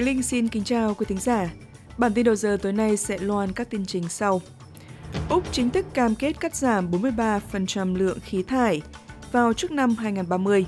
Khánh 0.00 0.06
Linh 0.06 0.22
xin 0.22 0.48
kính 0.48 0.64
chào 0.64 0.94
quý 0.94 1.06
thính 1.08 1.18
giả. 1.18 1.50
Bản 1.98 2.14
tin 2.14 2.24
đầu 2.24 2.34
giờ 2.34 2.56
tối 2.62 2.72
nay 2.72 2.96
sẽ 2.96 3.18
loan 3.18 3.52
các 3.52 3.70
tin 3.70 3.86
chính 3.86 4.08
sau. 4.08 4.40
Úc 5.28 5.52
chính 5.52 5.70
thức 5.70 5.86
cam 5.94 6.14
kết 6.14 6.40
cắt 6.40 6.54
giảm 6.54 6.90
43% 6.90 7.96
lượng 7.96 8.18
khí 8.20 8.42
thải 8.42 8.82
vào 9.32 9.52
trước 9.52 9.70
năm 9.70 9.94
2030. 9.98 10.66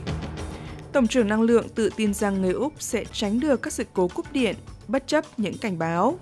Tổng 0.92 1.06
trưởng 1.06 1.28
năng 1.28 1.42
lượng 1.42 1.68
tự 1.68 1.90
tin 1.96 2.14
rằng 2.14 2.42
người 2.42 2.52
Úc 2.52 2.72
sẽ 2.78 3.04
tránh 3.12 3.40
được 3.40 3.62
các 3.62 3.72
sự 3.72 3.84
cố 3.92 4.08
cúp 4.08 4.32
điện 4.32 4.56
bất 4.88 5.06
chấp 5.06 5.24
những 5.36 5.58
cảnh 5.58 5.78
báo. 5.78 6.18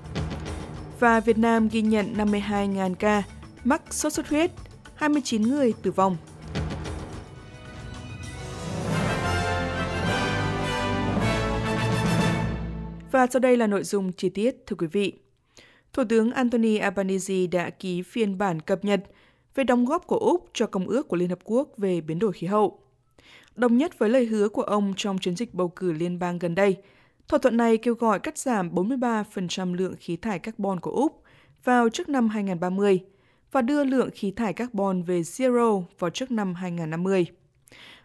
Và 1.00 1.20
Việt 1.20 1.38
Nam 1.38 1.68
ghi 1.68 1.82
nhận 1.82 2.14
52.000 2.16 2.94
ca 2.94 3.22
mắc 3.64 3.82
sốt 3.90 4.12
xuất 4.12 4.28
huyết, 4.28 4.50
29 4.94 5.42
người 5.42 5.72
tử 5.82 5.90
vong. 5.90 6.16
Và 13.20 13.26
sau 13.26 13.40
đây 13.40 13.56
là 13.56 13.66
nội 13.66 13.84
dung 13.84 14.12
chi 14.12 14.28
tiết, 14.28 14.56
thưa 14.66 14.76
quý 14.76 14.86
vị. 14.86 15.12
Thủ 15.92 16.02
tướng 16.08 16.30
Anthony 16.30 16.76
Albanese 16.76 17.46
đã 17.46 17.70
ký 17.70 18.02
phiên 18.02 18.38
bản 18.38 18.60
cập 18.60 18.84
nhật 18.84 19.00
về 19.54 19.64
đóng 19.64 19.84
góp 19.84 20.06
của 20.06 20.16
Úc 20.16 20.50
cho 20.52 20.66
Công 20.66 20.88
ước 20.88 21.08
của 21.08 21.16
Liên 21.16 21.28
Hợp 21.28 21.38
Quốc 21.44 21.68
về 21.76 22.00
biến 22.00 22.18
đổi 22.18 22.32
khí 22.32 22.46
hậu. 22.46 22.78
Đồng 23.54 23.76
nhất 23.76 23.98
với 23.98 24.08
lời 24.10 24.26
hứa 24.26 24.48
của 24.48 24.62
ông 24.62 24.92
trong 24.96 25.18
chiến 25.18 25.36
dịch 25.36 25.54
bầu 25.54 25.68
cử 25.68 25.92
liên 25.92 26.18
bang 26.18 26.38
gần 26.38 26.54
đây, 26.54 26.76
thỏa 27.28 27.38
thuận 27.38 27.56
này 27.56 27.76
kêu 27.76 27.94
gọi 27.94 28.18
cắt 28.18 28.38
giảm 28.38 28.74
43% 28.74 29.74
lượng 29.74 29.94
khí 30.00 30.16
thải 30.16 30.38
carbon 30.38 30.80
của 30.80 30.92
Úc 30.92 31.22
vào 31.64 31.88
trước 31.88 32.08
năm 32.08 32.28
2030 32.28 33.00
và 33.52 33.62
đưa 33.62 33.84
lượng 33.84 34.10
khí 34.14 34.30
thải 34.30 34.52
carbon 34.52 35.02
về 35.02 35.20
zero 35.20 35.82
vào 35.98 36.10
trước 36.10 36.30
năm 36.30 36.54
2050. 36.54 37.26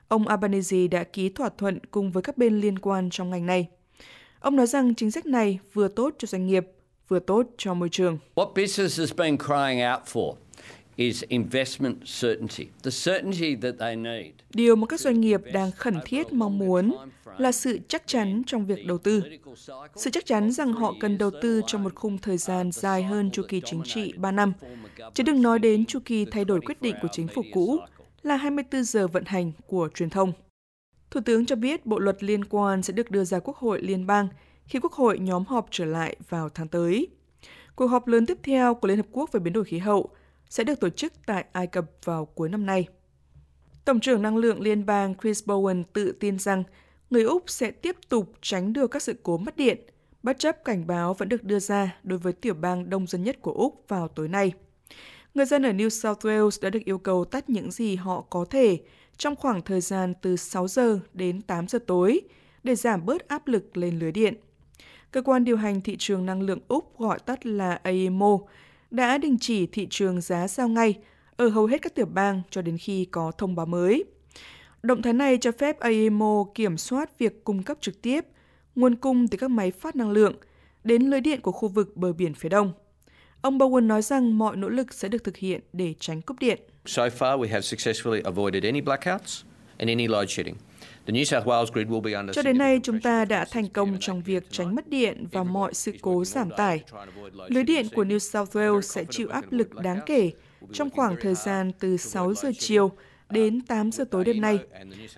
Ông 0.07 0.27
Albanese 0.27 0.87
đã 0.87 1.03
ký 1.03 1.29
thỏa 1.29 1.49
thuận 1.49 1.79
cùng 1.91 2.11
với 2.11 2.23
các 2.23 2.37
bên 2.37 2.59
liên 2.59 2.79
quan 2.79 3.09
trong 3.09 3.29
ngành 3.29 3.45
này. 3.45 3.67
Ông 4.45 4.55
nói 4.55 4.67
rằng 4.67 4.95
chính 4.95 5.11
sách 5.11 5.25
này 5.25 5.59
vừa 5.73 5.87
tốt 5.87 6.13
cho 6.17 6.25
doanh 6.25 6.47
nghiệp, 6.47 6.65
vừa 7.07 7.19
tốt 7.19 7.45
cho 7.57 7.73
môi 7.73 7.89
trường. 7.89 8.17
What 8.35 8.53
business 8.53 8.99
has 8.99 9.13
been 9.13 9.37
crying 9.37 9.91
out 9.91 10.01
for 10.13 10.33
is 10.95 11.23
investment 11.27 11.95
certainty, 12.21 12.65
the 12.83 12.91
certainty 12.91 13.55
that 13.55 13.75
they 13.79 13.95
need. 13.95 14.25
Điều 14.53 14.75
mà 14.75 14.87
các 14.87 14.99
doanh 14.99 15.21
nghiệp 15.21 15.41
đang 15.53 15.71
khẩn 15.71 15.99
thiết 16.05 16.33
mong 16.33 16.57
muốn 16.57 16.95
là 17.37 17.51
sự 17.51 17.79
chắc 17.87 18.07
chắn 18.07 18.41
trong 18.47 18.65
việc 18.65 18.85
đầu 18.87 18.97
tư. 18.97 19.23
Sự 19.95 20.09
chắc 20.09 20.25
chắn 20.25 20.51
rằng 20.51 20.73
họ 20.73 20.93
cần 20.99 21.17
đầu 21.17 21.31
tư 21.41 21.61
trong 21.67 21.83
một 21.83 21.95
khung 21.95 22.17
thời 22.17 22.37
gian 22.37 22.71
dài 22.71 23.03
hơn 23.03 23.31
chu 23.31 23.43
kỳ 23.47 23.61
chính 23.65 23.83
trị 23.83 24.13
3 24.17 24.31
năm, 24.31 24.53
chứ 25.13 25.23
đừng 25.23 25.41
nói 25.41 25.59
đến 25.59 25.85
chu 25.85 25.99
kỳ 26.05 26.25
thay 26.25 26.45
đổi 26.45 26.61
quyết 26.61 26.81
định 26.81 26.95
của 27.01 27.07
chính 27.11 27.27
phủ 27.27 27.41
cũ 27.53 27.77
là 28.23 28.35
24 28.35 28.83
giờ 28.83 29.07
vận 29.07 29.23
hành 29.25 29.51
của 29.67 29.89
truyền 29.95 30.09
thông. 30.09 30.33
Thủ 31.15 31.21
tướng 31.21 31.45
cho 31.45 31.55
biết 31.55 31.85
bộ 31.85 31.99
luật 31.99 32.23
liên 32.23 32.45
quan 32.45 32.83
sẽ 32.83 32.93
được 32.93 33.11
đưa 33.11 33.23
ra 33.23 33.39
Quốc 33.39 33.57
hội 33.57 33.81
liên 33.81 34.07
bang 34.07 34.27
khi 34.65 34.79
Quốc 34.79 34.93
hội 34.93 35.19
nhóm 35.19 35.45
họp 35.45 35.67
trở 35.71 35.85
lại 35.85 36.15
vào 36.29 36.49
tháng 36.49 36.67
tới. 36.67 37.07
Cuộc 37.75 37.87
họp 37.87 38.07
lớn 38.07 38.25
tiếp 38.25 38.37
theo 38.43 38.75
của 38.75 38.87
Liên 38.87 38.97
Hợp 38.97 39.05
Quốc 39.11 39.31
về 39.31 39.39
biến 39.39 39.53
đổi 39.53 39.63
khí 39.63 39.77
hậu 39.77 40.09
sẽ 40.49 40.63
được 40.63 40.79
tổ 40.79 40.89
chức 40.89 41.13
tại 41.25 41.45
Ai 41.51 41.67
Cập 41.67 41.85
vào 42.03 42.25
cuối 42.25 42.49
năm 42.49 42.65
nay. 42.65 42.87
Tổng 43.85 43.99
trưởng 43.99 44.21
năng 44.21 44.37
lượng 44.37 44.61
liên 44.61 44.85
bang 44.85 45.15
Chris 45.21 45.43
Bowen 45.45 45.83
tự 45.93 46.11
tin 46.11 46.39
rằng 46.39 46.63
người 47.09 47.23
Úc 47.23 47.43
sẽ 47.47 47.71
tiếp 47.71 47.95
tục 48.09 48.33
tránh 48.41 48.73
được 48.73 48.91
các 48.91 49.01
sự 49.01 49.15
cố 49.23 49.37
mất 49.37 49.57
điện, 49.57 49.77
bất 50.23 50.39
chấp 50.39 50.63
cảnh 50.65 50.87
báo 50.87 51.13
vẫn 51.13 51.29
được 51.29 51.43
đưa 51.43 51.59
ra 51.59 51.97
đối 52.03 52.19
với 52.19 52.33
tiểu 52.33 52.53
bang 52.53 52.89
đông 52.89 53.07
dân 53.07 53.23
nhất 53.23 53.41
của 53.41 53.53
Úc 53.53 53.83
vào 53.87 54.07
tối 54.07 54.27
nay. 54.27 54.53
Người 55.33 55.45
dân 55.45 55.65
ở 55.65 55.71
New 55.71 55.89
South 55.89 56.25
Wales 56.25 56.61
đã 56.61 56.69
được 56.69 56.85
yêu 56.85 56.97
cầu 56.97 57.25
tắt 57.25 57.49
những 57.49 57.71
gì 57.71 57.95
họ 57.95 58.21
có 58.21 58.45
thể 58.49 58.79
trong 59.17 59.35
khoảng 59.35 59.61
thời 59.61 59.81
gian 59.81 60.13
từ 60.21 60.35
6 60.35 60.67
giờ 60.67 60.99
đến 61.13 61.41
8 61.41 61.67
giờ 61.67 61.79
tối 61.87 62.21
để 62.63 62.75
giảm 62.75 63.05
bớt 63.05 63.27
áp 63.27 63.47
lực 63.47 63.77
lên 63.77 63.99
lưới 63.99 64.11
điện. 64.11 64.33
Cơ 65.11 65.21
quan 65.21 65.43
điều 65.43 65.57
hành 65.57 65.81
thị 65.81 65.95
trường 65.99 66.25
năng 66.25 66.41
lượng 66.41 66.59
Úc 66.67 66.99
gọi 66.99 67.19
tắt 67.19 67.45
là 67.45 67.79
AEMO 67.83 68.39
đã 68.91 69.17
đình 69.17 69.37
chỉ 69.41 69.67
thị 69.67 69.87
trường 69.89 70.21
giá 70.21 70.47
giao 70.47 70.67
ngay 70.67 70.95
ở 71.37 71.49
hầu 71.49 71.65
hết 71.65 71.81
các 71.81 71.95
tiểu 71.95 72.05
bang 72.05 72.41
cho 72.49 72.61
đến 72.61 72.77
khi 72.77 73.05
có 73.05 73.31
thông 73.31 73.55
báo 73.55 73.65
mới. 73.65 74.03
Động 74.83 75.01
thái 75.01 75.13
này 75.13 75.37
cho 75.41 75.51
phép 75.51 75.79
AEMO 75.79 76.45
kiểm 76.55 76.77
soát 76.77 77.19
việc 77.19 77.43
cung 77.43 77.63
cấp 77.63 77.77
trực 77.81 78.01
tiếp 78.01 78.25
nguồn 78.75 78.95
cung 78.95 79.27
từ 79.27 79.37
các 79.37 79.49
máy 79.49 79.71
phát 79.71 79.95
năng 79.95 80.11
lượng 80.11 80.35
đến 80.83 81.01
lưới 81.01 81.21
điện 81.21 81.41
của 81.41 81.51
khu 81.51 81.67
vực 81.67 81.97
bờ 81.97 82.13
biển 82.13 82.33
phía 82.33 82.49
đông. 82.49 82.73
Ông 83.41 83.57
Bowen 83.57 83.87
nói 83.87 84.01
rằng 84.01 84.37
mọi 84.37 84.55
nỗ 84.55 84.69
lực 84.69 84.93
sẽ 84.93 85.07
được 85.07 85.23
thực 85.23 85.37
hiện 85.37 85.61
để 85.73 85.93
tránh 85.99 86.21
cúp 86.21 86.39
điện. 86.39 86.59
So 86.85 87.07
far 87.07 87.39
we 87.39 87.47
have 87.47 87.61
successfully 87.61 88.21
avoided 88.23 88.63
any 88.63 88.81
blackouts 88.81 89.43
and 89.77 89.89
any 89.89 90.07
load 90.07 90.29
shedding. 90.29 90.55
Cho 92.33 92.41
đến 92.43 92.57
nay, 92.57 92.79
chúng 92.83 92.99
ta 92.99 93.25
đã 93.25 93.45
thành 93.45 93.69
công 93.69 93.97
trong 93.99 94.21
việc 94.21 94.43
tránh 94.51 94.75
mất 94.75 94.87
điện 94.87 95.25
và 95.31 95.43
mọi 95.43 95.73
sự 95.73 95.91
cố 96.01 96.25
giảm 96.25 96.49
tải. 96.57 96.83
Lưới 97.47 97.63
điện 97.63 97.87
của 97.95 98.03
New 98.03 98.19
South 98.19 98.55
Wales 98.55 98.81
sẽ 98.81 99.05
chịu 99.09 99.29
áp 99.29 99.51
lực 99.51 99.75
đáng 99.75 99.99
kể 100.05 100.31
trong 100.73 100.89
khoảng 100.89 101.15
thời 101.21 101.35
gian 101.35 101.71
từ 101.79 101.97
6 101.97 102.33
giờ 102.33 102.51
chiều 102.59 102.91
đến 103.29 103.61
8 103.61 103.91
giờ 103.91 104.05
tối 104.11 104.23
đêm 104.25 104.41
nay. 104.41 104.59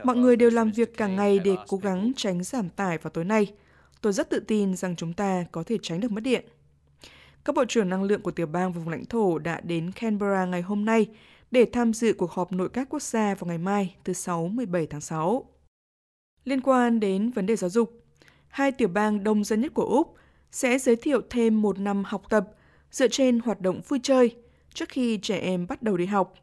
Mọi 0.03 0.16
người 0.16 0.35
đều 0.35 0.50
làm 0.50 0.72
việc 0.72 0.97
cả 0.97 1.07
ngày 1.07 1.39
để 1.39 1.56
cố 1.67 1.77
gắng 1.77 2.11
tránh 2.16 2.44
giảm 2.44 2.69
tải 2.69 2.97
vào 2.97 3.11
tối 3.11 3.25
nay. 3.25 3.47
Tôi 4.01 4.13
rất 4.13 4.29
tự 4.29 4.39
tin 4.39 4.75
rằng 4.75 4.95
chúng 4.95 5.13
ta 5.13 5.45
có 5.51 5.63
thể 5.63 5.77
tránh 5.81 6.00
được 6.00 6.11
mất 6.11 6.23
điện. 6.23 6.45
Các 7.47 7.55
bộ 7.55 7.65
trưởng 7.65 7.89
năng 7.89 8.03
lượng 8.03 8.21
của 8.21 8.31
tiểu 8.31 8.47
bang 8.47 8.71
và 8.71 8.79
vùng 8.79 8.89
lãnh 8.89 9.05
thổ 9.05 9.37
đã 9.39 9.61
đến 9.63 9.91
Canberra 9.91 10.45
ngày 10.45 10.61
hôm 10.61 10.85
nay 10.85 11.07
để 11.51 11.65
tham 11.73 11.93
dự 11.93 12.13
cuộc 12.13 12.31
họp 12.31 12.51
nội 12.51 12.69
các 12.69 12.89
quốc 12.89 13.01
gia 13.01 13.35
vào 13.35 13.47
ngày 13.47 13.57
mai 13.57 13.95
thứ 14.03 14.13
Sáu 14.13 14.47
17 14.47 14.87
tháng 14.87 15.01
6. 15.01 15.49
Liên 16.43 16.61
quan 16.61 16.99
đến 16.99 17.31
vấn 17.31 17.45
đề 17.45 17.55
giáo 17.55 17.69
dục, 17.69 18.03
hai 18.47 18.71
tiểu 18.71 18.87
bang 18.87 19.23
đông 19.23 19.43
dân 19.43 19.61
nhất 19.61 19.73
của 19.73 19.83
Úc 19.83 20.15
sẽ 20.51 20.77
giới 20.77 20.95
thiệu 20.95 21.21
thêm 21.29 21.61
một 21.61 21.79
năm 21.79 22.03
học 22.03 22.23
tập 22.29 22.47
dựa 22.91 23.07
trên 23.07 23.39
hoạt 23.39 23.61
động 23.61 23.81
vui 23.87 23.99
chơi 24.03 24.35
trước 24.73 24.89
khi 24.89 25.19
trẻ 25.21 25.37
em 25.37 25.67
bắt 25.67 25.83
đầu 25.83 25.97
đi 25.97 26.05
học. 26.05 26.33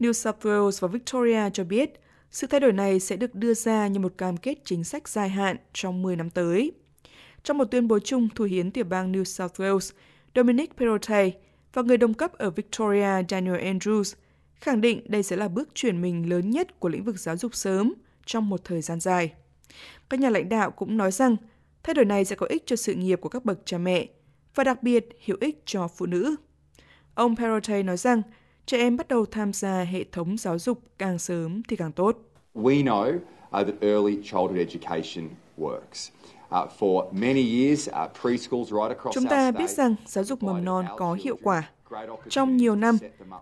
New 0.00 0.12
South 0.12 0.46
Wales 0.46 0.78
và 0.80 0.88
Victoria 0.88 1.50
cho 1.52 1.64
biết 1.64 2.00
sự 2.30 2.46
thay 2.46 2.60
đổi 2.60 2.72
này 2.72 3.00
sẽ 3.00 3.16
được 3.16 3.34
đưa 3.34 3.54
ra 3.54 3.88
như 3.88 4.00
một 4.00 4.14
cam 4.18 4.36
kết 4.36 4.58
chính 4.64 4.84
sách 4.84 5.08
dài 5.08 5.28
hạn 5.28 5.56
trong 5.72 6.02
10 6.02 6.16
năm 6.16 6.30
tới. 6.30 6.72
Trong 7.42 7.58
một 7.58 7.64
tuyên 7.64 7.88
bố 7.88 7.98
chung, 7.98 8.28
Thủ 8.34 8.44
hiến 8.44 8.70
tiểu 8.70 8.84
bang 8.84 9.12
New 9.12 9.24
South 9.24 9.60
Wales, 9.60 9.92
Dominic 10.34 10.76
Perrottet 10.76 11.34
và 11.72 11.82
người 11.82 11.96
đồng 11.96 12.14
cấp 12.14 12.32
ở 12.32 12.50
Victoria 12.50 13.24
Daniel 13.28 13.56
Andrews 13.56 14.14
khẳng 14.54 14.80
định 14.80 15.00
đây 15.08 15.22
sẽ 15.22 15.36
là 15.36 15.48
bước 15.48 15.68
chuyển 15.74 16.02
mình 16.02 16.28
lớn 16.30 16.50
nhất 16.50 16.80
của 16.80 16.88
lĩnh 16.88 17.04
vực 17.04 17.18
giáo 17.18 17.36
dục 17.36 17.54
sớm 17.54 17.94
trong 18.26 18.48
một 18.48 18.64
thời 18.64 18.82
gian 18.82 19.00
dài. 19.00 19.32
Các 20.10 20.20
nhà 20.20 20.30
lãnh 20.30 20.48
đạo 20.48 20.70
cũng 20.70 20.96
nói 20.96 21.12
rằng 21.12 21.36
thay 21.82 21.94
đổi 21.94 22.04
này 22.04 22.24
sẽ 22.24 22.36
có 22.36 22.46
ích 22.46 22.62
cho 22.66 22.76
sự 22.76 22.94
nghiệp 22.94 23.20
của 23.20 23.28
các 23.28 23.44
bậc 23.44 23.58
cha 23.64 23.78
mẹ 23.78 24.06
và 24.54 24.64
đặc 24.64 24.82
biệt 24.82 25.08
hữu 25.26 25.36
ích 25.40 25.62
cho 25.64 25.88
phụ 25.88 26.06
nữ. 26.06 26.36
Ông 27.14 27.36
Perrottet 27.36 27.84
nói 27.84 27.96
rằng 27.96 28.22
trẻ 28.66 28.78
em 28.78 28.96
bắt 28.96 29.08
đầu 29.08 29.26
tham 29.26 29.52
gia 29.52 29.82
hệ 29.82 30.04
thống 30.12 30.36
giáo 30.38 30.58
dục 30.58 30.82
càng 30.98 31.18
sớm 31.18 31.62
thì 31.68 31.76
càng 31.76 31.92
tốt. 31.92 32.18
We 32.54 32.84
know 32.84 33.16
uh, 33.16 33.20
that 33.52 33.80
early 33.80 34.16
childhood 34.22 34.56
education 34.56 35.28
works. 35.58 36.10
Chúng 39.12 39.26
ta 39.30 39.50
biết 39.50 39.70
rằng 39.70 39.94
giáo 40.06 40.24
dục 40.24 40.42
mầm 40.42 40.64
non 40.64 40.86
có 40.96 41.16
hiệu 41.24 41.38
quả. 41.42 41.70
Trong 42.28 42.56
nhiều 42.56 42.76
năm, 42.76 42.98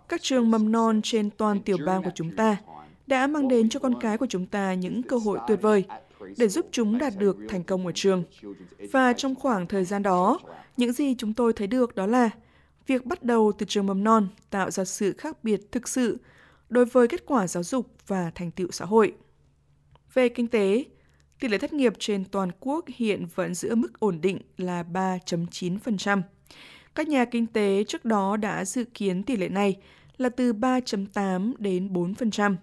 các 0.07 0.21
trường 0.21 0.51
mầm 0.51 0.71
non 0.71 1.01
trên 1.03 1.29
toàn 1.29 1.61
tiểu 1.61 1.77
bang 1.85 2.03
của 2.03 2.11
chúng 2.15 2.35
ta 2.35 2.57
đã 3.07 3.27
mang 3.27 3.47
đến 3.47 3.69
cho 3.69 3.79
con 3.79 4.01
cái 4.01 4.17
của 4.17 4.25
chúng 4.29 4.45
ta 4.45 4.73
những 4.73 5.03
cơ 5.03 5.17
hội 5.17 5.39
tuyệt 5.47 5.61
vời 5.61 5.85
để 6.37 6.47
giúp 6.47 6.65
chúng 6.71 6.97
đạt 6.97 7.13
được 7.17 7.37
thành 7.49 7.63
công 7.63 7.85
ở 7.85 7.91
trường. 7.95 8.23
Và 8.91 9.13
trong 9.13 9.35
khoảng 9.35 9.67
thời 9.67 9.85
gian 9.85 10.03
đó, 10.03 10.39
những 10.77 10.93
gì 10.93 11.15
chúng 11.17 11.33
tôi 11.33 11.53
thấy 11.53 11.67
được 11.67 11.95
đó 11.95 12.05
là 12.05 12.29
việc 12.87 13.05
bắt 13.05 13.23
đầu 13.23 13.51
từ 13.57 13.65
trường 13.69 13.85
mầm 13.85 14.03
non 14.03 14.27
tạo 14.49 14.71
ra 14.71 14.85
sự 14.85 15.13
khác 15.17 15.43
biệt 15.43 15.61
thực 15.71 15.87
sự 15.87 16.17
đối 16.69 16.85
với 16.85 17.07
kết 17.07 17.25
quả 17.25 17.47
giáo 17.47 17.63
dục 17.63 17.87
và 18.07 18.31
thành 18.35 18.51
tựu 18.51 18.67
xã 18.71 18.85
hội. 18.85 19.13
Về 20.13 20.29
kinh 20.29 20.47
tế, 20.47 20.83
tỷ 21.39 21.47
lệ 21.47 21.57
thất 21.57 21.73
nghiệp 21.73 21.93
trên 21.99 22.25
toàn 22.25 22.49
quốc 22.59 22.85
hiện 22.95 23.25
vẫn 23.35 23.53
giữ 23.53 23.75
mức 23.75 23.99
ổn 23.99 24.21
định 24.21 24.39
là 24.57 24.83
3.9%. 24.83 26.21
Các 26.95 27.07
nhà 27.07 27.25
kinh 27.25 27.47
tế 27.47 27.83
trước 27.83 28.05
đó 28.05 28.37
đã 28.37 28.65
dự 28.65 28.83
kiến 28.93 29.23
tỷ 29.23 29.37
lệ 29.37 29.49
này 29.49 29.77
là 30.17 30.29
từ 30.29 30.53
3.8 30.53 31.53
đến 31.59 31.93
4%. 31.93 32.55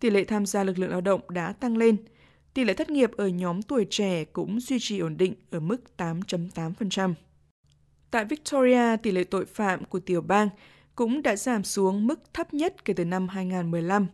Tỷ 0.00 0.10
lệ 0.10 0.24
tham 0.24 0.46
gia 0.46 0.64
lực 0.64 0.78
lượng 0.78 0.90
lao 0.90 1.00
động 1.00 1.20
đã 1.28 1.52
tăng 1.52 1.76
lên. 1.76 1.96
Tỷ 2.54 2.64
lệ 2.64 2.74
thất 2.74 2.90
nghiệp 2.90 3.10
ở 3.16 3.28
nhóm 3.28 3.62
tuổi 3.62 3.86
trẻ 3.90 4.24
cũng 4.24 4.60
duy 4.60 4.78
trì 4.80 4.98
ổn 4.98 5.16
định 5.16 5.34
ở 5.50 5.60
mức 5.60 5.76
8.8%. 5.96 7.14
Tại 8.10 8.24
Victoria, 8.24 8.96
tỷ 9.02 9.10
lệ 9.10 9.24
tội 9.24 9.44
phạm 9.44 9.84
của 9.84 10.00
tiểu 10.00 10.20
bang 10.20 10.48
cũng 10.94 11.22
đã 11.22 11.36
giảm 11.36 11.64
xuống 11.64 12.06
mức 12.06 12.34
thấp 12.34 12.54
nhất 12.54 12.84
kể 12.84 12.94
từ 12.94 13.04
năm 13.04 13.28
2015. 13.28 14.06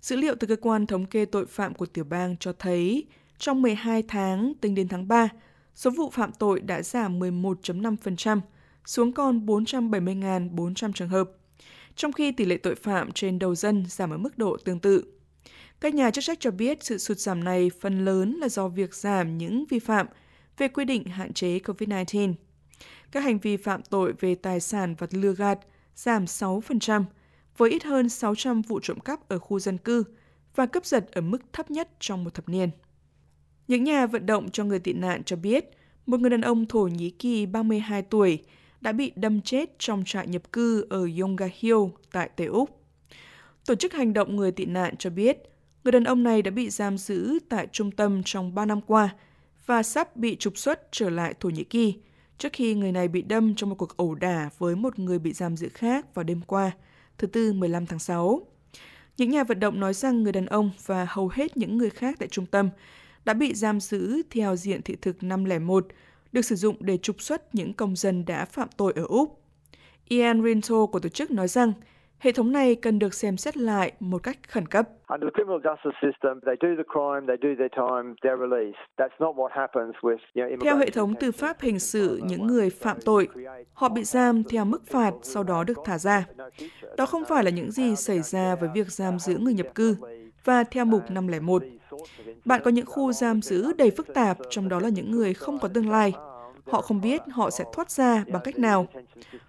Dữ 0.00 0.16
liệu 0.16 0.34
từ 0.40 0.46
cơ 0.46 0.56
quan 0.56 0.86
thống 0.86 1.06
kê 1.06 1.24
tội 1.24 1.46
phạm 1.46 1.74
của 1.74 1.86
tiểu 1.86 2.04
bang 2.04 2.36
cho 2.36 2.52
thấy 2.52 3.06
trong 3.40 3.62
12 3.62 4.02
tháng 4.02 4.52
tính 4.60 4.74
đến 4.74 4.88
tháng 4.88 5.08
3, 5.08 5.28
số 5.74 5.90
vụ 5.90 6.10
phạm 6.10 6.32
tội 6.32 6.60
đã 6.60 6.82
giảm 6.82 7.18
11.5%, 7.18 8.40
xuống 8.86 9.12
còn 9.12 9.46
470.400 9.46 10.92
trường 10.92 11.08
hợp, 11.08 11.30
trong 11.96 12.12
khi 12.12 12.32
tỷ 12.32 12.44
lệ 12.44 12.56
tội 12.56 12.74
phạm 12.74 13.12
trên 13.12 13.38
đầu 13.38 13.54
dân 13.54 13.84
giảm 13.88 14.10
ở 14.10 14.16
mức 14.16 14.38
độ 14.38 14.56
tương 14.64 14.80
tự. 14.80 15.04
Các 15.80 15.94
nhà 15.94 16.10
chức 16.10 16.24
trách 16.24 16.40
cho 16.40 16.50
biết 16.50 16.84
sự 16.84 16.98
sụt 16.98 17.18
giảm 17.18 17.44
này 17.44 17.70
phần 17.80 18.04
lớn 18.04 18.32
là 18.40 18.48
do 18.48 18.68
việc 18.68 18.94
giảm 18.94 19.38
những 19.38 19.64
vi 19.70 19.78
phạm 19.78 20.06
về 20.58 20.68
quy 20.68 20.84
định 20.84 21.04
hạn 21.04 21.32
chế 21.32 21.58
COVID-19. 21.58 22.34
Các 23.12 23.20
hành 23.20 23.38
vi 23.38 23.56
phạm 23.56 23.82
tội 23.82 24.12
về 24.20 24.34
tài 24.34 24.60
sản 24.60 24.94
và 24.98 25.06
lừa 25.10 25.34
gạt 25.34 25.58
giảm 25.94 26.24
6%, 26.24 27.04
với 27.56 27.70
ít 27.70 27.84
hơn 27.84 28.08
600 28.08 28.62
vụ 28.62 28.80
trộm 28.82 29.00
cắp 29.00 29.28
ở 29.28 29.38
khu 29.38 29.58
dân 29.58 29.78
cư 29.78 30.04
và 30.54 30.66
cướp 30.66 30.86
giật 30.86 31.06
ở 31.12 31.20
mức 31.20 31.38
thấp 31.52 31.70
nhất 31.70 31.90
trong 32.00 32.24
một 32.24 32.34
thập 32.34 32.48
niên. 32.48 32.70
Những 33.70 33.84
nhà 33.84 34.06
vận 34.06 34.26
động 34.26 34.50
cho 34.50 34.64
người 34.64 34.78
tị 34.78 34.92
nạn 34.92 35.24
cho 35.24 35.36
biết, 35.36 35.64
một 36.06 36.20
người 36.20 36.30
đàn 36.30 36.40
ông 36.40 36.66
Thổ 36.66 36.82
Nhĩ 36.82 37.10
Kỳ 37.10 37.46
32 37.46 38.02
tuổi 38.02 38.38
đã 38.80 38.92
bị 38.92 39.12
đâm 39.16 39.40
chết 39.40 39.78
trong 39.78 40.02
trại 40.06 40.26
nhập 40.26 40.52
cư 40.52 40.86
ở 40.90 41.08
Yonga 41.20 41.48
Hill 41.58 41.78
tại 42.12 42.30
Tây 42.36 42.46
Úc. 42.46 42.84
Tổ 43.66 43.74
chức 43.74 43.92
hành 43.92 44.12
động 44.12 44.36
người 44.36 44.52
tị 44.52 44.64
nạn 44.64 44.96
cho 44.96 45.10
biết, 45.10 45.38
người 45.84 45.92
đàn 45.92 46.04
ông 46.04 46.22
này 46.22 46.42
đã 46.42 46.50
bị 46.50 46.70
giam 46.70 46.98
giữ 46.98 47.38
tại 47.48 47.66
trung 47.72 47.90
tâm 47.90 48.22
trong 48.24 48.54
3 48.54 48.64
năm 48.64 48.80
qua 48.80 49.08
và 49.66 49.82
sắp 49.82 50.16
bị 50.16 50.36
trục 50.36 50.58
xuất 50.58 50.88
trở 50.92 51.10
lại 51.10 51.34
Thổ 51.40 51.48
Nhĩ 51.48 51.64
Kỳ 51.64 51.94
trước 52.38 52.52
khi 52.52 52.74
người 52.74 52.92
này 52.92 53.08
bị 53.08 53.22
đâm 53.22 53.54
trong 53.54 53.70
một 53.70 53.76
cuộc 53.78 53.96
ẩu 53.96 54.14
đả 54.14 54.50
với 54.58 54.76
một 54.76 54.98
người 54.98 55.18
bị 55.18 55.32
giam 55.32 55.56
giữ 55.56 55.68
khác 55.68 56.14
vào 56.14 56.22
đêm 56.22 56.40
qua, 56.46 56.70
thứ 57.18 57.26
Tư 57.26 57.52
15 57.52 57.86
tháng 57.86 57.98
6. 57.98 58.46
Những 59.16 59.30
nhà 59.30 59.44
vận 59.44 59.60
động 59.60 59.80
nói 59.80 59.94
rằng 59.94 60.22
người 60.22 60.32
đàn 60.32 60.46
ông 60.46 60.70
và 60.86 61.06
hầu 61.08 61.28
hết 61.28 61.56
những 61.56 61.78
người 61.78 61.90
khác 61.90 62.16
tại 62.18 62.28
trung 62.28 62.46
tâm 62.46 62.70
đã 63.24 63.34
bị 63.34 63.54
giam 63.54 63.80
giữ 63.80 64.22
theo 64.30 64.56
diện 64.56 64.82
thị 64.82 64.96
thực 65.02 65.22
501, 65.22 65.86
được 66.32 66.42
sử 66.42 66.54
dụng 66.54 66.76
để 66.80 66.96
trục 66.96 67.20
xuất 67.20 67.54
những 67.54 67.72
công 67.72 67.96
dân 67.96 68.24
đã 68.24 68.44
phạm 68.44 68.68
tội 68.76 68.92
ở 68.96 69.04
Úc. 69.08 69.40
Ian 70.08 70.42
Rinto 70.44 70.86
của 70.86 70.98
tổ 70.98 71.08
chức 71.08 71.30
nói 71.30 71.48
rằng 71.48 71.72
hệ 72.18 72.32
thống 72.32 72.52
này 72.52 72.74
cần 72.74 72.98
được 72.98 73.14
xem 73.14 73.36
xét 73.36 73.56
lại 73.56 73.92
một 74.00 74.22
cách 74.22 74.38
khẩn 74.48 74.66
cấp. 74.66 74.88
Theo 80.60 80.76
hệ 80.76 80.90
thống 80.90 81.14
tư 81.14 81.32
pháp 81.32 81.60
hình 81.60 81.78
sự, 81.78 82.20
những 82.24 82.46
người 82.46 82.70
phạm 82.70 82.96
tội, 83.04 83.28
họ 83.72 83.88
bị 83.88 84.04
giam 84.04 84.44
theo 84.44 84.64
mức 84.64 84.86
phạt, 84.86 85.12
sau 85.22 85.42
đó 85.42 85.64
được 85.64 85.78
thả 85.84 85.98
ra. 85.98 86.26
Đó 86.96 87.06
không 87.06 87.24
phải 87.24 87.44
là 87.44 87.50
những 87.50 87.70
gì 87.70 87.96
xảy 87.96 88.22
ra 88.22 88.54
với 88.54 88.68
việc 88.74 88.86
giam 88.86 89.18
giữ 89.18 89.38
người 89.38 89.54
nhập 89.54 89.66
cư, 89.74 89.96
và 90.44 90.64
theo 90.64 90.84
mục 90.84 91.10
501. 91.10 91.62
Bạn 92.44 92.60
có 92.64 92.70
những 92.70 92.86
khu 92.86 93.12
giam 93.12 93.42
giữ 93.42 93.72
đầy 93.72 93.90
phức 93.90 94.06
tạp, 94.14 94.38
trong 94.50 94.68
đó 94.68 94.80
là 94.80 94.88
những 94.88 95.10
người 95.10 95.34
không 95.34 95.58
có 95.58 95.68
tương 95.68 95.90
lai. 95.90 96.12
Họ 96.64 96.80
không 96.82 97.00
biết 97.00 97.20
họ 97.32 97.50
sẽ 97.50 97.64
thoát 97.74 97.90
ra 97.90 98.24
bằng 98.32 98.42
cách 98.44 98.58
nào. 98.58 98.86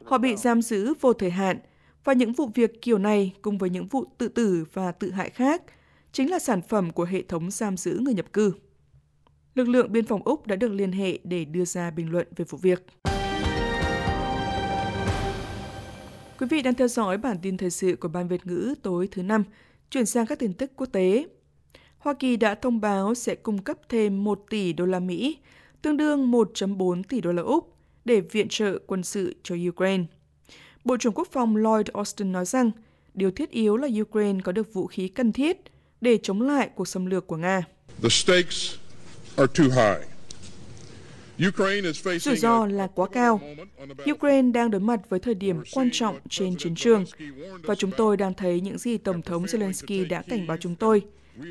Họ 0.03 0.17
bị 0.17 0.35
giam 0.35 0.61
giữ 0.61 0.93
vô 1.01 1.13
thời 1.13 1.29
hạn, 1.29 1.59
và 2.03 2.13
những 2.13 2.33
vụ 2.33 2.49
việc 2.53 2.81
kiểu 2.81 2.97
này 2.97 3.33
cùng 3.41 3.57
với 3.57 3.69
những 3.69 3.87
vụ 3.87 4.05
tự 4.17 4.27
tử 4.27 4.65
và 4.73 4.91
tự 4.91 5.11
hại 5.11 5.29
khác 5.29 5.63
chính 6.11 6.31
là 6.31 6.39
sản 6.39 6.61
phẩm 6.61 6.91
của 6.91 7.03
hệ 7.03 7.21
thống 7.21 7.51
giam 7.51 7.77
giữ 7.77 7.99
người 8.01 8.13
nhập 8.13 8.33
cư. 8.33 8.53
Lực 9.55 9.67
lượng 9.67 9.91
biên 9.91 10.05
phòng 10.05 10.23
Úc 10.23 10.47
đã 10.47 10.55
được 10.55 10.71
liên 10.71 10.91
hệ 10.91 11.19
để 11.23 11.45
đưa 11.45 11.65
ra 11.65 11.91
bình 11.91 12.11
luận 12.11 12.27
về 12.35 12.45
vụ 12.49 12.57
việc. 12.57 12.85
Quý 16.39 16.47
vị 16.49 16.61
đang 16.61 16.73
theo 16.73 16.87
dõi 16.87 17.17
bản 17.17 17.37
tin 17.41 17.57
thời 17.57 17.69
sự 17.69 17.95
của 17.95 18.07
Ban 18.07 18.27
Việt 18.27 18.47
ngữ 18.47 18.75
tối 18.81 19.07
thứ 19.11 19.23
năm, 19.23 19.43
chuyển 19.89 20.05
sang 20.05 20.25
các 20.25 20.39
tin 20.39 20.53
tức 20.53 20.71
quốc 20.75 20.87
tế. 20.91 21.27
Hoa 22.01 22.13
Kỳ 22.13 22.37
đã 22.37 22.55
thông 22.55 22.81
báo 22.81 23.15
sẽ 23.15 23.35
cung 23.35 23.57
cấp 23.61 23.77
thêm 23.89 24.23
1 24.23 24.43
tỷ 24.49 24.73
đô 24.73 24.85
la 24.85 24.99
Mỹ, 24.99 25.37
tương 25.81 25.97
đương 25.97 26.31
1.4 26.31 27.03
tỷ 27.03 27.21
đô 27.21 27.31
la 27.31 27.41
Úc, 27.41 27.75
để 28.05 28.21
viện 28.21 28.47
trợ 28.49 28.79
quân 28.87 29.03
sự 29.03 29.35
cho 29.43 29.55
Ukraine. 29.69 30.03
Bộ 30.83 30.97
trưởng 30.97 31.13
Quốc 31.13 31.27
phòng 31.31 31.55
Lloyd 31.55 31.87
Austin 31.93 32.31
nói 32.31 32.45
rằng 32.45 32.71
điều 33.13 33.31
thiết 33.31 33.51
yếu 33.51 33.77
là 33.77 33.87
Ukraine 34.01 34.39
có 34.43 34.51
được 34.51 34.73
vũ 34.73 34.87
khí 34.87 35.07
cần 35.07 35.31
thiết 35.31 35.57
để 36.01 36.17
chống 36.23 36.41
lại 36.41 36.69
cuộc 36.75 36.87
xâm 36.87 37.05
lược 37.05 37.27
của 37.27 37.37
Nga. 37.37 37.63
The 38.03 38.09
stakes 38.09 38.75
are 39.35 39.53
too 39.57 39.63
high. 39.63 40.07
Rủi 42.21 42.35
ro 42.37 42.65
là 42.65 42.87
quá 42.87 43.07
cao. 43.07 43.41
Ukraine 44.11 44.51
đang 44.51 44.71
đối 44.71 44.81
mặt 44.81 44.99
với 45.09 45.19
thời 45.19 45.35
điểm 45.35 45.63
quan 45.73 45.89
trọng 45.91 46.19
trên 46.29 46.55
chiến 46.57 46.75
trường 46.75 47.05
và 47.63 47.75
chúng 47.75 47.91
tôi 47.97 48.17
đang 48.17 48.33
thấy 48.33 48.61
những 48.61 48.77
gì 48.77 48.97
Tổng 48.97 49.21
thống 49.21 49.45
Zelensky 49.45 50.07
đã 50.07 50.21
cảnh 50.21 50.47
báo 50.47 50.57
chúng 50.57 50.75
tôi 50.75 51.01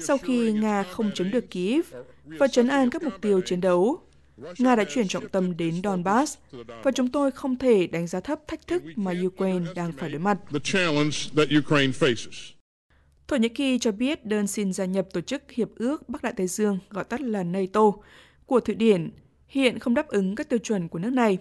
sau 0.01 0.19
khi 0.19 0.53
Nga 0.53 0.83
không 0.83 1.11
chiếm 1.15 1.31
được 1.31 1.51
Kyiv 1.51 1.95
và 2.25 2.49
chấn 2.49 2.69
an 2.69 2.91
các 2.91 3.03
mục 3.03 3.15
tiêu 3.21 3.41
chiến 3.41 3.61
đấu 3.61 4.01
Nga 4.59 4.77
đã 4.77 4.85
chuyển 4.85 5.09
trọng 5.09 5.29
tâm 5.29 5.57
đến 5.57 5.81
Donbass 5.85 6.39
và 6.83 6.93
chúng 6.95 7.09
tôi 7.09 7.31
không 7.31 7.59
thể 7.59 7.87
đánh 7.87 8.07
giá 8.07 8.21
thấp 8.21 8.49
thách 8.49 8.67
thức 8.67 8.83
mà 8.97 9.13
Ukraine 9.27 9.67
đang 9.75 9.93
phải 9.93 10.11
đối 10.11 10.19
mặt. 10.19 10.39
Thổ 13.29 13.37
Nhĩ 13.37 13.49
Kỳ 13.49 13.79
cho 13.79 13.93
biết 13.93 14.27
đơn 14.27 14.47
xin 14.47 14.73
gia 14.73 14.85
nhập 14.85 15.09
Tổ 15.13 15.21
chức 15.21 15.51
Hiệp 15.51 15.69
ước 15.77 16.09
Bắc 16.09 16.23
Đại 16.23 16.33
Tây 16.37 16.47
Dương, 16.47 16.79
gọi 16.91 17.05
tắt 17.05 17.21
là 17.21 17.43
NATO, 17.43 17.93
của 18.47 18.61
Thụy 18.61 18.75
Điển 18.75 19.11
hiện 19.49 19.79
không 19.79 19.95
đáp 19.95 20.09
ứng 20.09 20.35
các 20.35 20.49
tiêu 20.49 20.59
chuẩn 20.59 20.89
của 20.89 20.99
nước 20.99 21.11
này. 21.11 21.39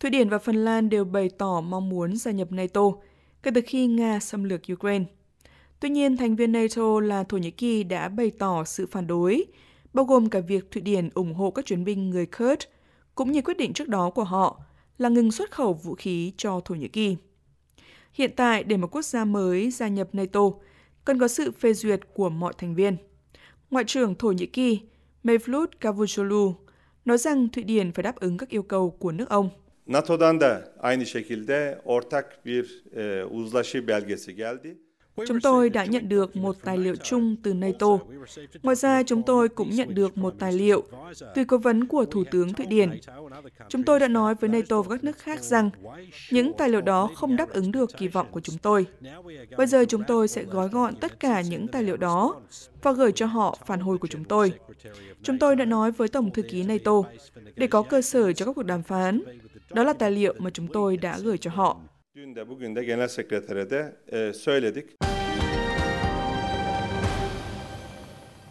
Thụy 0.00 0.10
Điển 0.10 0.28
và 0.28 0.38
Phần 0.38 0.64
Lan 0.64 0.88
đều 0.88 1.04
bày 1.04 1.30
tỏ 1.38 1.60
mong 1.60 1.88
muốn 1.88 2.16
gia 2.16 2.30
nhập 2.30 2.52
NATO 2.52 2.82
kể 3.42 3.50
từ 3.54 3.60
khi 3.66 3.86
Nga 3.86 4.20
xâm 4.20 4.44
lược 4.44 4.60
Ukraine. 4.72 5.04
Tuy 5.80 5.88
nhiên, 5.88 6.16
thành 6.16 6.36
viên 6.36 6.52
NATO 6.52 7.00
là 7.00 7.24
Thổ 7.24 7.36
Nhĩ 7.36 7.50
Kỳ 7.50 7.84
đã 7.84 8.08
bày 8.08 8.30
tỏ 8.30 8.64
sự 8.64 8.86
phản 8.86 9.06
đối 9.06 9.44
bao 9.92 10.04
gồm 10.04 10.28
cả 10.28 10.40
việc 10.40 10.70
Thụy 10.70 10.82
Điển 10.82 11.08
ủng 11.14 11.34
hộ 11.34 11.50
các 11.50 11.66
chuyến 11.66 11.84
binh 11.84 12.10
người 12.10 12.26
Kurd, 12.26 12.64
cũng 13.14 13.32
như 13.32 13.42
quyết 13.42 13.56
định 13.56 13.72
trước 13.72 13.88
đó 13.88 14.10
của 14.10 14.24
họ 14.24 14.60
là 14.98 15.08
ngừng 15.08 15.32
xuất 15.32 15.50
khẩu 15.50 15.72
vũ 15.72 15.94
khí 15.94 16.32
cho 16.36 16.60
Thổ 16.64 16.74
Nhĩ 16.74 16.88
Kỳ. 16.88 17.16
Hiện 18.12 18.30
tại, 18.36 18.64
để 18.64 18.76
một 18.76 18.88
quốc 18.90 19.04
gia 19.04 19.24
mới 19.24 19.70
gia 19.70 19.88
nhập 19.88 20.08
NATO, 20.12 20.40
cần 21.04 21.18
có 21.18 21.28
sự 21.28 21.52
phê 21.52 21.72
duyệt 21.72 22.00
của 22.14 22.28
mọi 22.28 22.52
thành 22.58 22.74
viên. 22.74 22.96
Ngoại 23.70 23.84
trưởng 23.84 24.14
Thổ 24.14 24.32
Nhĩ 24.32 24.46
Kỳ 24.46 24.80
Mevlut 25.22 25.80
Cavusoglu 25.80 26.54
nói 27.04 27.18
rằng 27.18 27.48
Thụy 27.48 27.64
Điển 27.64 27.92
phải 27.92 28.02
đáp 28.02 28.16
ứng 28.16 28.38
các 28.38 28.48
yêu 28.48 28.62
cầu 28.62 28.90
của 28.90 29.12
nước 29.12 29.28
ông. 29.28 29.50
NATO'dan 29.86 30.38
da 30.38 30.60
aynı 30.78 31.04
şekilde 31.04 31.78
ortak 31.84 32.44
bir 32.44 32.64
e, 32.96 33.22
uzlaşı 33.22 33.86
belgesi 33.86 34.34
geldi. 34.34 34.87
Chúng 35.26 35.40
tôi 35.40 35.70
đã 35.70 35.84
nhận 35.84 36.08
được 36.08 36.36
một 36.36 36.56
tài 36.64 36.78
liệu 36.78 36.96
chung 36.96 37.36
từ 37.42 37.54
NATO. 37.54 37.98
Ngoài 38.62 38.76
ra, 38.76 39.02
chúng 39.02 39.22
tôi 39.22 39.48
cũng 39.48 39.70
nhận 39.70 39.94
được 39.94 40.18
một 40.18 40.34
tài 40.38 40.52
liệu 40.52 40.82
từ 41.34 41.44
cố 41.44 41.58
vấn 41.58 41.86
của 41.86 42.04
Thủ 42.04 42.24
tướng 42.30 42.52
Thụy 42.52 42.66
Điển. 42.66 42.90
Chúng 43.68 43.82
tôi 43.82 44.00
đã 44.00 44.08
nói 44.08 44.34
với 44.34 44.50
NATO 44.50 44.82
và 44.82 44.96
các 44.96 45.04
nước 45.04 45.18
khác 45.18 45.40
rằng 45.40 45.70
những 46.30 46.52
tài 46.58 46.68
liệu 46.68 46.80
đó 46.80 47.10
không 47.14 47.36
đáp 47.36 47.50
ứng 47.50 47.72
được 47.72 47.90
kỳ 47.96 48.08
vọng 48.08 48.26
của 48.30 48.40
chúng 48.40 48.58
tôi. 48.58 48.86
Bây 49.56 49.66
giờ 49.66 49.84
chúng 49.88 50.02
tôi 50.08 50.28
sẽ 50.28 50.42
gói 50.42 50.68
gọn 50.68 50.96
tất 50.96 51.20
cả 51.20 51.40
những 51.40 51.68
tài 51.68 51.82
liệu 51.82 51.96
đó 51.96 52.40
và 52.82 52.92
gửi 52.92 53.12
cho 53.12 53.26
họ 53.26 53.58
phản 53.66 53.80
hồi 53.80 53.98
của 53.98 54.08
chúng 54.08 54.24
tôi. 54.24 54.52
Chúng 55.22 55.38
tôi 55.38 55.56
đã 55.56 55.64
nói 55.64 55.92
với 55.92 56.08
Tổng 56.08 56.30
thư 56.30 56.42
ký 56.42 56.62
NATO 56.62 57.02
để 57.56 57.66
có 57.66 57.82
cơ 57.82 58.02
sở 58.02 58.32
cho 58.32 58.46
các 58.46 58.52
cuộc 58.52 58.62
đàm 58.62 58.82
phán. 58.82 59.22
Đó 59.70 59.84
là 59.84 59.92
tài 59.92 60.10
liệu 60.10 60.34
mà 60.38 60.50
chúng 60.50 60.66
tôi 60.66 60.96
đã 60.96 61.18
gửi 61.18 61.38
cho 61.38 61.50
họ. 61.54 61.80
Dün 62.18 62.34
de 62.34 62.48
bugün 62.48 62.76
de 62.76 62.84
genel 62.84 63.08
sekretere 63.08 63.70
de 63.70 63.92
e, 64.06 64.32
söyledik. 64.32 64.86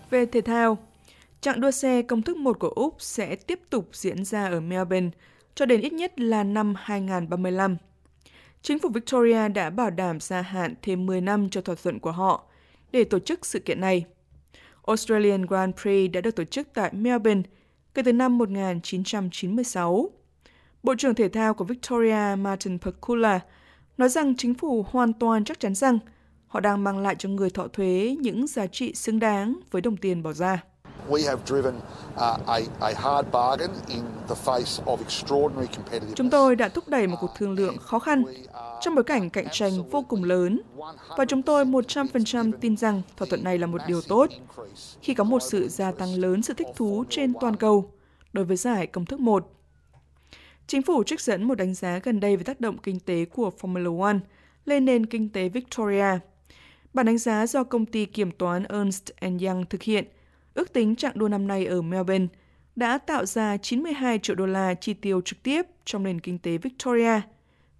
Về 0.10 0.26
thể 0.26 0.42
thao, 0.42 0.78
chặng 1.42 1.62
đua 1.62 1.72
xe 1.72 2.02
công 2.02 2.22
thức 2.22 2.38
1 2.38 2.60
của 2.60 2.70
Úc 2.70 2.96
sẽ 3.00 3.36
tiếp 3.36 3.60
tục 3.70 3.90
diễn 3.94 4.26
ra 4.26 4.48
ở 4.48 4.60
Melbourne 4.60 5.10
cho 5.56 5.66
đến 5.66 5.82
ít 5.82 5.94
nhất 5.94 6.20
là 6.20 6.44
năm 6.44 6.74
2035. 6.78 7.78
Chính 8.62 8.80
phủ 8.80 8.90
Victoria 8.90 9.50
đã 9.50 9.70
bảo 9.70 9.90
đảm 9.90 10.20
gia 10.20 10.42
hạn 10.42 10.74
thêm 10.82 11.06
10 11.06 11.22
năm 11.22 11.50
cho 11.50 11.62
thỏa 11.62 11.76
thuận 11.84 12.00
của 12.00 12.12
họ 12.12 12.44
để 12.92 13.04
tổ 13.04 13.20
chức 13.20 13.46
sự 13.46 13.60
kiện 13.60 13.82
này. 13.82 14.06
Australian 14.86 15.46
Grand 15.46 15.76
Prix 15.82 16.12
đã 16.12 16.22
được 16.22 16.36
tổ 16.36 16.44
chức 16.44 16.68
tại 16.74 16.94
Melbourne 16.94 17.44
kể 17.94 18.02
từ 18.04 18.14
năm 18.14 18.38
1996. 18.38 20.10
Bộ 20.84 20.96
trưởng 20.96 21.16
Thể 21.16 21.30
thao 21.30 21.54
của 21.54 21.64
Victoria 21.64 22.36
Martin 22.38 22.80
Pakula 22.80 23.40
nói 23.98 24.10
rằng 24.10 24.36
chính 24.38 24.54
phủ 24.54 24.86
hoàn 24.92 25.14
toàn 25.14 25.44
chắc 25.44 25.60
chắn 25.60 25.76
rằng 25.76 26.00
họ 26.48 26.60
đang 26.60 26.84
mang 26.84 27.00
lại 27.00 27.16
cho 27.20 27.30
người 27.30 27.50
thọ 27.50 27.68
thuế 27.68 28.16
những 28.20 28.48
giá 28.48 28.68
trị 28.68 28.94
xứng 28.96 29.20
đáng 29.20 29.60
với 29.72 29.82
đồng 29.82 29.98
tiền 29.98 30.24
bỏ 30.24 30.34
ra. 30.34 30.64
Chúng 36.16 36.30
tôi 36.30 36.56
đã 36.56 36.70
thúc 36.70 36.84
đẩy 36.88 37.08
một 37.08 37.18
cuộc 37.22 37.30
thương 37.38 37.54
lượng 37.54 37.78
khó 37.78 38.00
khăn 38.00 38.24
trong 38.82 38.96
bối 38.96 39.04
cảnh 39.04 39.30
cạnh 39.30 39.48
tranh 39.52 39.90
vô 39.92 40.02
cùng 40.10 40.24
lớn. 40.24 40.62
Và 41.18 41.26
chúng 41.26 41.42
tôi 41.42 41.66
100% 41.66 42.52
tin 42.62 42.78
rằng 42.78 43.02
thỏa 43.18 43.28
thuận 43.30 43.44
này 43.44 43.58
là 43.58 43.68
một 43.68 43.82
điều 43.88 44.02
tốt 44.02 44.30
khi 45.02 45.14
có 45.14 45.24
một 45.24 45.40
sự 45.40 45.68
gia 45.68 45.92
tăng 45.92 46.16
lớn 46.16 46.42
sự 46.42 46.54
thích 46.54 46.68
thú 46.76 47.04
trên 47.10 47.34
toàn 47.42 47.56
cầu 47.56 47.92
đối 48.34 48.46
với 48.46 48.58
giải 48.58 48.88
công 48.88 49.06
thức 49.06 49.20
1 49.20 49.57
Chính 50.68 50.82
phủ 50.82 51.04
trích 51.04 51.22
dẫn 51.22 51.44
một 51.44 51.56
đánh 51.56 51.74
giá 51.74 52.00
gần 52.04 52.20
đây 52.20 52.38
về 52.38 52.44
tác 52.44 52.62
động 52.62 52.78
kinh 52.78 53.00
tế 53.00 53.26
của 53.26 53.52
Formula 53.62 54.02
One 54.02 54.18
lên 54.66 54.86
nền 54.86 55.06
kinh 55.06 55.30
tế 55.30 55.50
Victoria. 55.50 56.20
Bản 56.94 57.06
đánh 57.06 57.18
giá 57.18 57.48
do 57.48 57.64
công 57.64 57.86
ty 57.86 58.06
kiểm 58.06 58.32
toán 58.32 58.64
Ernst 58.64 59.10
Young 59.22 59.66
thực 59.70 59.84
hiện, 59.84 60.06
ước 60.54 60.74
tính 60.74 60.96
trạng 60.96 61.20
đua 61.20 61.28
năm 61.28 61.48
nay 61.48 61.66
ở 61.66 61.82
Melbourne 61.82 62.28
đã 62.76 62.98
tạo 62.98 63.26
ra 63.26 63.58
92 63.58 64.20
triệu 64.20 64.36
đô 64.36 64.46
la 64.46 64.74
chi 64.74 64.94
tiêu 64.94 65.22
trực 65.22 65.44
tiếp 65.44 65.66
trong 65.86 66.04
nền 66.04 66.20
kinh 66.20 66.40
tế 66.40 66.58
Victoria 66.58 67.22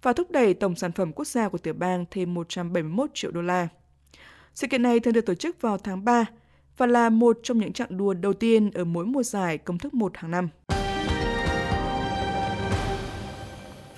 và 0.02 0.12
thúc 0.12 0.30
đẩy 0.30 0.54
tổng 0.54 0.76
sản 0.76 0.92
phẩm 0.92 1.12
quốc 1.12 1.26
gia 1.26 1.48
của 1.48 1.58
tiểu 1.58 1.74
bang 1.74 2.04
thêm 2.10 2.34
171 2.34 3.10
triệu 3.14 3.30
đô 3.30 3.42
la. 3.42 3.68
Sự 4.54 4.66
kiện 4.66 4.82
này 4.82 5.00
thường 5.00 5.14
được 5.14 5.26
tổ 5.26 5.34
chức 5.34 5.60
vào 5.60 5.78
tháng 5.78 6.04
3 6.04 6.24
và 6.76 6.86
là 6.86 7.10
một 7.10 7.38
trong 7.42 7.58
những 7.58 7.72
trạng 7.72 7.96
đua 7.96 8.14
đầu 8.14 8.32
tiên 8.32 8.70
ở 8.70 8.84
mỗi 8.84 9.06
mùa 9.06 9.22
giải 9.22 9.58
công 9.58 9.78
thức 9.78 9.94
1 9.94 10.16
hàng 10.16 10.30
năm. 10.30 10.48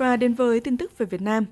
Và 0.01 0.17
đến 0.17 0.35
với 0.35 0.61
tin 0.61 0.77
tức 0.77 0.99
về 0.99 1.07
Việt 1.07 1.23
Nam. 1.23 1.47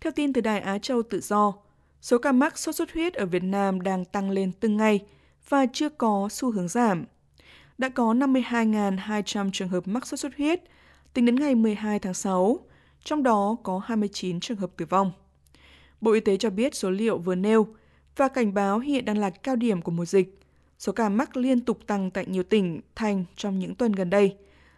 Theo 0.00 0.12
tin 0.12 0.32
từ 0.32 0.40
Đài 0.40 0.60
Á 0.60 0.78
Châu 0.78 1.02
Tự 1.02 1.20
Do, 1.20 1.52
số 2.00 2.18
ca 2.18 2.32
mắc 2.32 2.58
sốt 2.58 2.74
xuất 2.74 2.92
huyết 2.92 3.14
ở 3.14 3.26
Việt 3.26 3.42
Nam 3.42 3.80
đang 3.80 4.04
tăng 4.04 4.30
lên 4.30 4.52
từng 4.60 4.76
ngày 4.76 5.00
và 5.48 5.66
chưa 5.72 5.88
có 5.88 6.28
xu 6.30 6.50
hướng 6.50 6.68
giảm. 6.68 7.04
Đã 7.78 7.88
có 7.88 8.14
52.200 8.14 9.50
trường 9.52 9.68
hợp 9.68 9.88
mắc 9.88 10.06
sốt 10.06 10.20
xuất 10.20 10.36
huyết 10.36 10.60
tính 11.14 11.26
đến 11.26 11.36
ngày 11.36 11.54
12 11.54 11.98
tháng 11.98 12.14
6, 12.14 12.58
trong 13.04 13.22
đó 13.22 13.56
có 13.62 13.80
29 13.84 14.40
trường 14.40 14.58
hợp 14.58 14.70
tử 14.76 14.84
vong. 14.84 15.12
Bộ 16.00 16.12
Y 16.12 16.20
tế 16.20 16.36
cho 16.36 16.50
biết 16.50 16.74
số 16.74 16.90
liệu 16.90 17.18
vừa 17.18 17.34
nêu 17.34 17.66
và 18.16 18.28
cảnh 18.28 18.54
báo 18.54 18.78
hiện 18.78 19.04
đang 19.04 19.18
là 19.18 19.30
cao 19.30 19.56
điểm 19.56 19.82
của 19.82 19.92
mùa 19.92 20.04
dịch. 20.04 20.40
Số 20.78 20.92
ca 20.92 21.08
mắc 21.08 21.36
liên 21.36 21.60
tục 21.60 21.86
tăng 21.86 22.10
tại 22.10 22.26
nhiều 22.26 22.42
tỉnh, 22.42 22.80
thành 22.94 23.24
trong 23.36 23.58
những 23.58 23.74
tuần 23.74 23.92
gần 23.92 24.10
đây. 24.10 24.36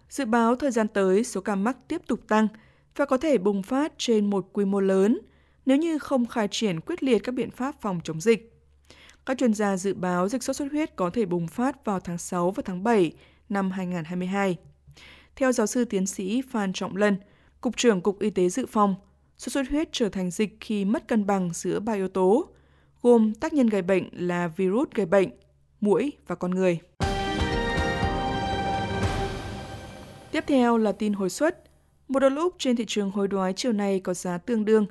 Dự 0.08 0.24
báo 0.24 0.56
thời 0.56 0.70
gian 0.70 0.88
tới 0.88 1.24
số 1.24 1.40
ca 1.40 1.54
mắc 1.54 1.76
tiếp 1.88 2.02
tục 2.06 2.20
tăng 2.28 2.48
và 2.96 3.04
có 3.04 3.16
thể 3.16 3.38
bùng 3.38 3.62
phát 3.62 3.92
trên 3.98 4.30
một 4.30 4.48
quy 4.52 4.64
mô 4.64 4.80
lớn 4.80 5.18
nếu 5.66 5.76
như 5.76 5.98
không 5.98 6.26
khai 6.26 6.48
triển 6.50 6.80
quyết 6.80 7.02
liệt 7.02 7.18
các 7.18 7.32
biện 7.32 7.50
pháp 7.50 7.80
phòng 7.80 8.00
chống 8.04 8.20
dịch. 8.20 8.52
Các 9.26 9.38
chuyên 9.38 9.54
gia 9.54 9.76
dự 9.76 9.94
báo 9.94 10.28
dịch 10.28 10.42
sốt 10.42 10.56
xuất 10.56 10.72
huyết 10.72 10.96
có 10.96 11.10
thể 11.10 11.26
bùng 11.26 11.46
phát 11.46 11.84
vào 11.84 12.00
tháng 12.00 12.18
6 12.18 12.50
và 12.50 12.62
tháng 12.66 12.84
7 12.84 13.12
năm 13.48 13.70
2022. 13.70 14.56
Theo 15.36 15.52
giáo 15.52 15.66
sư 15.66 15.84
tiến 15.84 16.06
sĩ 16.06 16.42
Phan 16.50 16.72
Trọng 16.72 16.96
Lân, 16.96 17.16
Cục 17.60 17.76
trưởng 17.76 18.00
Cục 18.00 18.20
Y 18.20 18.30
tế 18.30 18.48
Dự 18.48 18.66
phòng, 18.66 18.94
sốt 19.38 19.52
xuất 19.52 19.68
huyết 19.68 19.88
trở 19.92 20.08
thành 20.08 20.30
dịch 20.30 20.56
khi 20.60 20.84
mất 20.84 21.08
cân 21.08 21.26
bằng 21.26 21.50
giữa 21.54 21.80
ba 21.80 21.92
yếu 21.92 22.08
tố, 22.08 22.48
gồm 23.02 23.34
tác 23.34 23.52
nhân 23.52 23.66
gây 23.66 23.82
bệnh 23.82 24.08
là 24.12 24.48
virus 24.48 24.88
gây 24.94 25.06
bệnh, 25.06 25.28
mũi 25.80 26.12
và 26.26 26.34
con 26.34 26.50
người. 26.50 26.80
Tiếp 30.32 30.44
theo 30.46 30.78
là 30.78 30.92
tin 30.92 31.12
hồi 31.12 31.30
xuất. 31.30 31.69
Một 32.10 32.20
đô 32.20 32.28
la 32.28 32.40
Úc 32.40 32.54
trên 32.58 32.76
thị 32.76 32.84
trường 32.88 33.10
hối 33.10 33.28
đoái 33.28 33.52
chiều 33.52 33.72
nay 33.72 34.00
có 34.00 34.14
giá 34.14 34.38
tương 34.38 34.64
đương 34.64 34.86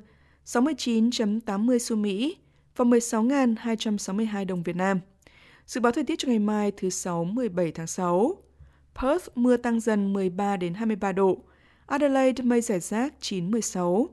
69.80 0.46 1.78
xu 1.78 1.96
Mỹ 1.96 2.36
và 2.76 2.84
16.262 2.84 4.46
đồng 4.46 4.62
Việt 4.62 4.76
Nam. 4.76 5.00
Dự 5.66 5.80
báo 5.80 5.92
thời 5.92 6.04
tiết 6.04 6.18
cho 6.18 6.28
ngày 6.28 6.38
mai, 6.38 6.72
thứ 6.76 6.90
Sáu 6.90 7.24
17 7.24 7.72
tháng 7.72 7.86
6. 7.86 8.36
Perth, 9.00 9.28
mưa 9.34 9.56
tăng 9.56 9.80
dần 9.80 10.12
13 10.12 10.56
đến 10.56 10.74
23 10.74 11.12
độ. 11.12 11.38
Adelaide, 11.86 12.42
mây 12.42 12.60
rải 12.60 12.80
rác 12.80 13.14
9 13.20 13.50
16. 13.50 14.08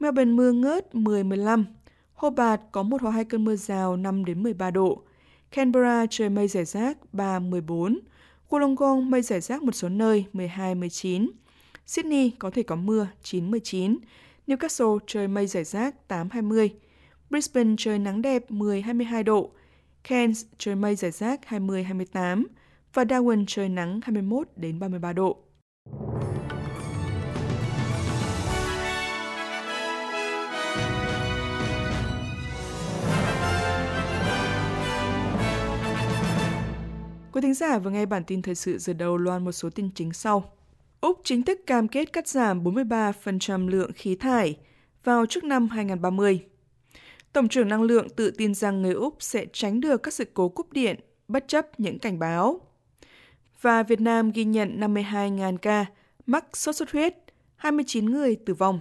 Melbourne, 0.00 0.32
mưa 0.32 0.52
ngớt 0.52 0.94
10 0.94 1.24
15. 1.24 1.64
Hobart, 2.12 2.60
có 2.72 2.82
một 2.82 3.02
hoặc 3.02 3.10
hai 3.10 3.24
cơn 3.24 3.44
mưa 3.44 3.56
rào 3.56 3.96
5 3.96 4.24
đến 4.24 4.42
13 4.42 4.70
độ. 4.70 5.02
Canberra, 5.50 6.06
trời 6.10 6.28
mây 6.28 6.48
rải 6.48 6.64
rác 6.64 7.14
3 7.14 7.38
14. 7.38 7.98
Wollongong, 8.48 9.10
mây 9.10 9.22
rải 9.22 9.40
rác 9.40 9.62
một 9.62 9.72
số 9.72 9.88
nơi 9.88 10.24
12 10.32 10.74
19. 10.74 11.30
Sydney 11.88 12.30
có 12.38 12.50
thể 12.50 12.62
có 12.62 12.76
mưa 12.76 13.08
9 13.22 13.50
19. 13.50 13.98
Newcastle 14.46 14.98
trời 15.06 15.28
mây 15.28 15.46
rải 15.46 15.64
rác 15.64 16.08
8 16.08 16.28
20. 16.30 16.70
Brisbane 17.30 17.74
trời 17.78 17.98
nắng 17.98 18.22
đẹp 18.22 18.50
10 18.50 18.82
22 18.82 19.22
độ. 19.22 19.50
Cairns 20.08 20.44
trời 20.58 20.74
mây 20.74 20.96
rải 20.96 21.10
rác 21.10 21.46
20 21.46 21.84
28 21.84 22.46
và 22.94 23.04
Darwin 23.04 23.44
trời 23.46 23.68
nắng 23.68 24.00
21 24.02 24.48
đến 24.56 24.78
33 24.78 25.12
độ. 25.12 25.38
Quý 37.32 37.40
thính 37.42 37.54
giả 37.54 37.78
vừa 37.78 37.90
nghe 37.90 38.06
bản 38.06 38.24
tin 38.24 38.42
thời 38.42 38.54
sự 38.54 38.78
giờ 38.78 38.92
đầu 38.92 39.16
loan 39.16 39.44
một 39.44 39.52
số 39.52 39.70
tin 39.70 39.90
chính 39.94 40.12
sau. 40.12 40.57
Úc 41.00 41.20
chính 41.24 41.42
thức 41.42 41.60
cam 41.66 41.88
kết 41.88 42.12
cắt 42.12 42.28
giảm 42.28 42.64
43% 42.64 43.68
lượng 43.68 43.92
khí 43.92 44.14
thải 44.16 44.56
vào 45.04 45.26
trước 45.26 45.44
năm 45.44 45.68
2030. 45.68 46.44
Tổng 47.32 47.48
trưởng 47.48 47.68
năng 47.68 47.82
lượng 47.82 48.08
tự 48.10 48.30
tin 48.30 48.54
rằng 48.54 48.82
người 48.82 48.92
Úc 48.92 49.16
sẽ 49.20 49.46
tránh 49.52 49.80
được 49.80 50.02
các 50.02 50.14
sự 50.14 50.24
cố 50.34 50.48
cúp 50.48 50.72
điện 50.72 51.00
bất 51.28 51.48
chấp 51.48 51.80
những 51.80 51.98
cảnh 51.98 52.18
báo. 52.18 52.60
Và 53.60 53.82
Việt 53.82 54.00
Nam 54.00 54.30
ghi 54.30 54.44
nhận 54.44 54.80
52.000 54.80 55.56
ca 55.56 55.86
mắc 56.26 56.56
sốt 56.56 56.76
xuất 56.76 56.90
huyết, 56.90 57.14
29 57.56 58.06
người 58.06 58.36
tử 58.46 58.54
vong. 58.54 58.80